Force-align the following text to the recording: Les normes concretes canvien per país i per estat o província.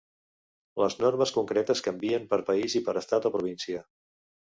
Les 0.83 0.95
normes 1.01 1.33
concretes 1.35 1.83
canvien 1.87 2.25
per 2.31 2.39
país 2.47 2.77
i 2.79 2.81
per 2.89 2.95
estat 3.03 3.29
o 3.31 3.33
província. 3.37 3.83